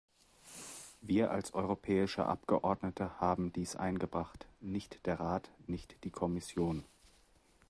Wir 1.01 1.29
als 1.29 1.53
europäische 1.53 2.25
Abgeordnete 2.25 3.19
haben 3.19 3.53
dies 3.53 3.75
eingebracht, 3.75 4.47
nicht 4.59 5.05
der 5.05 5.19
Rat, 5.19 5.51
nicht 5.67 6.03
die 6.05 6.09
Kommission! 6.09 6.83